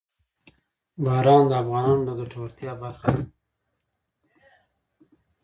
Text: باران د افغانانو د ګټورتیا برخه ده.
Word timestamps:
باران 1.03 1.43
د 1.49 1.53
افغانانو 1.61 2.03
د 2.05 2.09
ګټورتیا 2.19 2.71
برخه 2.81 3.07
ده. 3.15 3.23